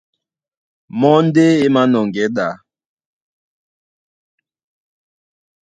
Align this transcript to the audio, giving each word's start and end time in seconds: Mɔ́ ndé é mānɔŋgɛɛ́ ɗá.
Mɔ́ 0.99 1.15
ndé 1.27 1.43
é 1.63 1.65
mānɔŋgɛɛ́ 1.75 2.27
ɗá. 2.35 2.47